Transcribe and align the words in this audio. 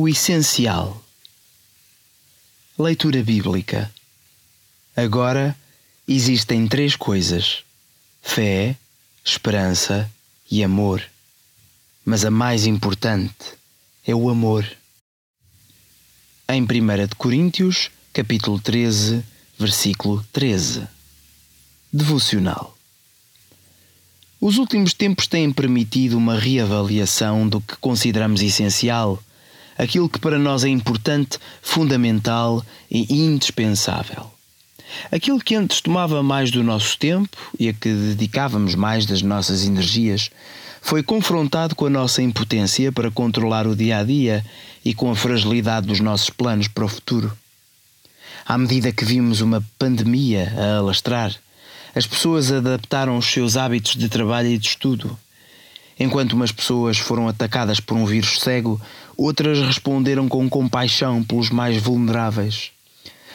O 0.00 0.08
essencial. 0.08 1.04
Leitura 2.78 3.20
bíblica. 3.20 3.92
Agora 4.94 5.58
existem 6.06 6.68
três 6.68 6.94
coisas: 6.94 7.64
fé, 8.22 8.76
esperança 9.24 10.08
e 10.48 10.62
amor. 10.62 11.02
Mas 12.04 12.24
a 12.24 12.30
mais 12.30 12.64
importante 12.64 13.58
é 14.06 14.14
o 14.14 14.30
amor. 14.30 14.64
Em 16.48 16.62
1 16.62 16.66
Coríntios, 17.16 17.90
capítulo 18.12 18.60
13, 18.60 19.24
versículo 19.58 20.24
13. 20.32 20.86
Devocional. 21.92 22.78
Os 24.40 24.58
últimos 24.58 24.94
tempos 24.94 25.26
têm 25.26 25.52
permitido 25.52 26.16
uma 26.16 26.38
reavaliação 26.38 27.48
do 27.48 27.60
que 27.60 27.74
consideramos 27.78 28.40
essencial, 28.42 29.20
aquilo 29.78 30.08
que 30.08 30.18
para 30.18 30.38
nós 30.38 30.64
é 30.64 30.68
importante, 30.68 31.38
fundamental 31.62 32.64
e 32.90 33.14
indispensável. 33.14 34.30
Aquilo 35.12 35.38
que 35.38 35.54
antes 35.54 35.80
tomava 35.80 36.22
mais 36.22 36.50
do 36.50 36.62
nosso 36.64 36.98
tempo 36.98 37.36
e 37.58 37.68
a 37.68 37.72
que 37.72 37.92
dedicávamos 37.92 38.74
mais 38.74 39.06
das 39.06 39.22
nossas 39.22 39.64
energias 39.64 40.30
foi 40.80 41.02
confrontado 41.02 41.74
com 41.74 41.86
a 41.86 41.90
nossa 41.90 42.22
impotência 42.22 42.90
para 42.90 43.10
controlar 43.10 43.66
o 43.66 43.76
dia 43.76 43.98
a 43.98 44.04
dia 44.04 44.44
e 44.84 44.94
com 44.94 45.10
a 45.10 45.16
fragilidade 45.16 45.86
dos 45.86 46.00
nossos 46.00 46.30
planos 46.30 46.68
para 46.68 46.84
o 46.84 46.88
futuro. 46.88 47.30
À 48.46 48.56
medida 48.56 48.92
que 48.92 49.04
vimos 49.04 49.40
uma 49.40 49.62
pandemia 49.78 50.52
a 50.56 50.78
alastrar, 50.78 51.34
as 51.94 52.06
pessoas 52.06 52.50
adaptaram 52.50 53.18
os 53.18 53.26
seus 53.26 53.56
hábitos 53.56 53.94
de 53.94 54.08
trabalho 54.08 54.48
e 54.48 54.58
de 54.58 54.68
estudo. 54.68 55.18
Enquanto 55.98 56.34
umas 56.34 56.52
pessoas 56.52 56.98
foram 56.98 57.26
atacadas 57.26 57.80
por 57.80 57.96
um 57.96 58.06
vírus 58.06 58.40
cego, 58.40 58.80
outras 59.16 59.58
responderam 59.58 60.28
com 60.28 60.48
compaixão 60.48 61.24
pelos 61.24 61.50
mais 61.50 61.76
vulneráveis. 61.82 62.70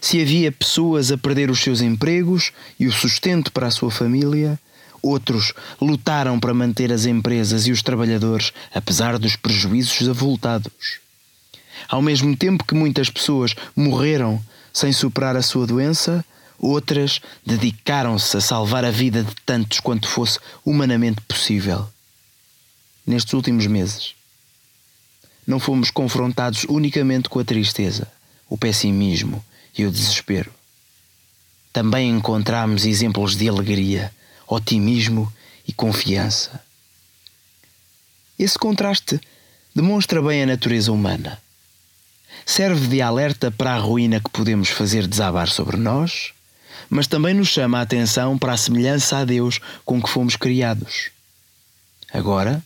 Se 0.00 0.20
havia 0.20 0.52
pessoas 0.52 1.10
a 1.10 1.18
perder 1.18 1.50
os 1.50 1.60
seus 1.60 1.80
empregos 1.80 2.52
e 2.78 2.86
o 2.86 2.92
sustento 2.92 3.50
para 3.50 3.66
a 3.66 3.70
sua 3.70 3.90
família, 3.90 4.58
outros 5.02 5.52
lutaram 5.80 6.38
para 6.38 6.54
manter 6.54 6.92
as 6.92 7.06
empresas 7.06 7.66
e 7.66 7.72
os 7.72 7.82
trabalhadores, 7.82 8.52
apesar 8.72 9.18
dos 9.18 9.34
prejuízos 9.34 10.08
avultados. 10.08 11.00
Ao 11.88 12.00
mesmo 12.00 12.36
tempo 12.36 12.64
que 12.64 12.74
muitas 12.74 13.10
pessoas 13.10 13.54
morreram 13.74 14.40
sem 14.72 14.92
superar 14.92 15.36
a 15.36 15.42
sua 15.42 15.66
doença, 15.66 16.24
Outras 16.58 17.20
dedicaram-se 17.44 18.36
a 18.36 18.40
salvar 18.40 18.84
a 18.84 18.90
vida 18.90 19.22
de 19.22 19.34
tantos 19.44 19.80
quanto 19.80 20.08
fosse 20.08 20.38
humanamente 20.64 21.20
possível. 21.22 21.86
Nestes 23.06 23.34
últimos 23.34 23.66
meses, 23.66 24.14
não 25.46 25.60
fomos 25.60 25.90
confrontados 25.90 26.64
unicamente 26.64 27.28
com 27.28 27.38
a 27.38 27.44
tristeza, 27.44 28.10
o 28.48 28.56
pessimismo 28.56 29.44
e 29.76 29.84
o 29.84 29.90
desespero. 29.90 30.52
Também 31.72 32.10
encontramos 32.10 32.86
exemplos 32.86 33.36
de 33.36 33.48
alegria, 33.48 34.12
otimismo 34.46 35.32
e 35.66 35.72
confiança. 35.72 36.62
Esse 38.38 38.58
contraste 38.58 39.20
demonstra 39.74 40.22
bem 40.22 40.42
a 40.42 40.46
natureza 40.46 40.92
humana. 40.92 41.40
Serve 42.46 42.88
de 42.88 43.02
alerta 43.02 43.50
para 43.50 43.74
a 43.74 43.78
ruína 43.78 44.20
que 44.20 44.30
podemos 44.30 44.68
fazer 44.68 45.06
desabar 45.06 45.48
sobre 45.48 45.76
nós 45.76 46.32
mas 46.88 47.06
também 47.06 47.34
nos 47.34 47.48
chama 47.48 47.78
a 47.78 47.82
atenção 47.82 48.38
para 48.38 48.52
a 48.52 48.56
semelhança 48.56 49.18
a 49.18 49.24
Deus 49.24 49.60
com 49.84 50.00
que 50.02 50.08
fomos 50.08 50.36
criados. 50.36 51.10
Agora, 52.12 52.62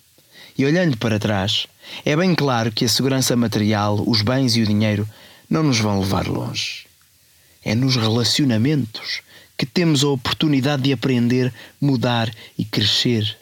e 0.59 0.65
olhando 0.67 0.97
para 0.99 1.21
trás, 1.21 1.69
é 2.05 2.17
bem 2.17 2.35
claro 2.35 2.73
que 2.73 2.85
a 2.85 2.89
segurança 2.89 3.37
material, 3.37 4.03
os 4.05 4.21
bens 4.23 4.57
e 4.57 4.63
o 4.63 4.67
dinheiro 4.67 5.09
não 5.49 5.63
nos 5.63 5.79
vão 5.79 6.01
levar 6.01 6.27
longe. 6.27 6.87
É 7.65 7.77
nos 7.77 7.95
relacionamentos 7.95 9.23
que 9.57 9.65
temos 9.65 10.03
a 10.03 10.09
oportunidade 10.09 10.83
de 10.83 10.93
aprender, 10.93 11.55
mudar 11.81 12.29
e 12.59 12.65
crescer. 12.65 13.37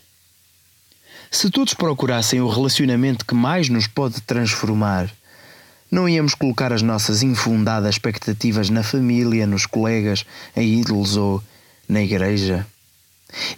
Se 1.30 1.50
todos 1.50 1.74
procurassem 1.74 2.40
o 2.40 2.48
relacionamento 2.48 3.24
que 3.24 3.34
mais 3.34 3.68
nos 3.68 3.86
pode 3.86 4.20
transformar, 4.20 5.10
não 5.90 6.08
íamos 6.08 6.34
colocar 6.34 6.72
as 6.72 6.82
nossas 6.82 7.22
infundadas 7.22 7.94
expectativas 7.94 8.68
na 8.68 8.82
família, 8.82 9.46
nos 9.46 9.66
colegas, 9.66 10.24
em 10.54 10.80
ídolos 10.80 11.16
ou 11.16 11.42
na 11.88 12.02
igreja. 12.02 12.66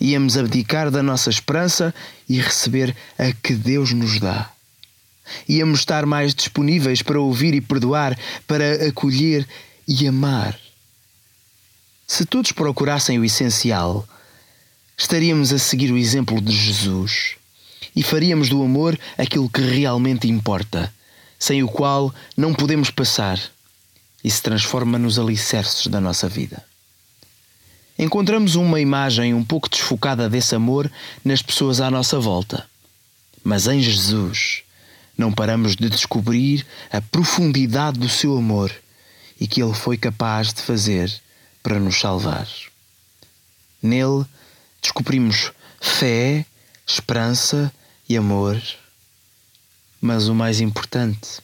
Íamos 0.00 0.36
abdicar 0.36 0.90
da 0.90 1.02
nossa 1.02 1.30
esperança 1.30 1.94
e 2.28 2.40
receber 2.40 2.96
a 3.18 3.32
que 3.32 3.54
Deus 3.54 3.92
nos 3.92 4.18
dá. 4.18 4.50
Íamos 5.48 5.80
estar 5.80 6.06
mais 6.06 6.34
disponíveis 6.34 7.02
para 7.02 7.20
ouvir 7.20 7.54
e 7.54 7.60
perdoar, 7.60 8.18
para 8.46 8.88
acolher 8.88 9.46
e 9.86 10.06
amar. 10.06 10.58
Se 12.06 12.24
todos 12.24 12.52
procurassem 12.52 13.18
o 13.18 13.24
essencial, 13.24 14.08
estaríamos 14.96 15.52
a 15.52 15.58
seguir 15.58 15.92
o 15.92 15.98
exemplo 15.98 16.40
de 16.40 16.52
Jesus 16.52 17.36
e 17.94 18.02
faríamos 18.02 18.48
do 18.48 18.62
amor 18.62 18.98
aquilo 19.18 19.50
que 19.50 19.60
realmente 19.60 20.26
importa 20.28 20.92
sem 21.38 21.62
o 21.62 21.68
qual 21.68 22.12
não 22.36 22.52
podemos 22.52 22.90
passar 22.90 23.40
e 24.24 24.30
se 24.30 24.42
transforma 24.42 24.98
nos 24.98 25.18
alicerces 25.18 25.86
da 25.86 26.00
nossa 26.00 26.28
vida. 26.28 26.67
Encontramos 27.98 28.54
uma 28.54 28.81
imagem 28.81 29.34
um 29.34 29.44
pouco 29.44 29.69
desfocada 29.69 30.28
desse 30.28 30.54
amor 30.54 30.91
nas 31.25 31.42
pessoas 31.42 31.81
à 31.81 31.91
nossa 31.91 32.20
volta. 32.20 32.69
Mas 33.42 33.66
em 33.66 33.81
Jesus 33.81 34.62
não 35.16 35.32
paramos 35.32 35.75
de 35.75 35.88
descobrir 35.88 36.64
a 36.92 37.00
profundidade 37.00 37.98
do 37.98 38.08
seu 38.08 38.37
amor 38.37 38.72
e 39.41 39.47
que 39.47 39.62
ele 39.62 39.75
foi 39.75 39.97
capaz 39.97 40.53
de 40.53 40.62
fazer 40.62 41.12
para 41.62 41.81
nos 41.81 41.98
salvar. 41.98 42.47
Nele 43.82 44.25
descobrimos 44.81 45.50
fé, 45.81 46.47
esperança 46.87 47.72
e 48.08 48.16
amor 48.16 48.60
mas 50.00 50.28
o 50.28 50.34
mais 50.34 50.60
importante 50.60 51.41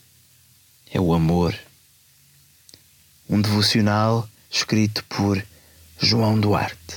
é 0.92 1.00
o 1.00 1.12
amor. 1.12 1.58
Um 3.28 3.40
devocional 3.40 4.28
escrito 4.50 5.04
por 5.06 5.44
João 5.98 6.38
Duarte. 6.38 6.93